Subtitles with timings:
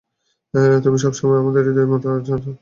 [0.83, 2.51] তুমি সবসময় আমার হৃদয়ের এতো কাছে থাকবে।